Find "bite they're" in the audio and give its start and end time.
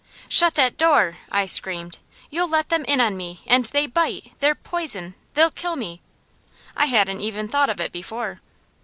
3.85-4.55